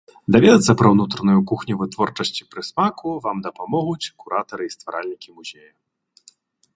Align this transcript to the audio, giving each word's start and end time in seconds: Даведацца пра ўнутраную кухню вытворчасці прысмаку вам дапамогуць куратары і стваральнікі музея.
Даведацца 0.33 0.71
пра 0.81 0.87
ўнутраную 0.93 1.41
кухню 1.49 1.73
вытворчасці 1.81 2.47
прысмаку 2.53 3.07
вам 3.25 3.37
дапамогуць 3.49 4.09
куратары 4.23 4.63
і 4.69 4.73
стваральнікі 4.77 5.29
музея. 5.37 5.71